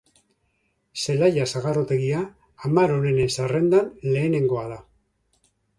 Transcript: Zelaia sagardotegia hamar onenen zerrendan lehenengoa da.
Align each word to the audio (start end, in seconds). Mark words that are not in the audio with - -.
Zelaia 1.03 1.43
sagardotegia 1.51 2.23
hamar 2.65 2.97
onenen 2.97 3.33
zerrendan 3.39 3.95
lehenengoa 4.17 4.69
da. 4.77 4.85